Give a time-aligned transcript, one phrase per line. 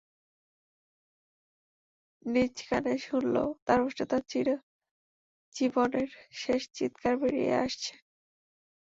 [2.25, 4.55] নিজ কানে শুনল, তার ওষ্ঠাধর চিরে
[5.55, 6.09] জীবনের
[6.33, 7.93] শেষ চিৎকার বেরিয়ে আসছে।